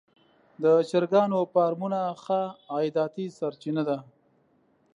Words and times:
د 0.63 0.65
چرګانو 0.89 1.39
فارمونه 1.53 1.99
ښه 2.23 2.41
عایداتي 2.73 3.25
سرچینه 3.37 3.83
ده. 3.89 3.97